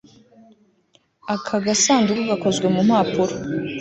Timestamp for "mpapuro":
2.87-3.33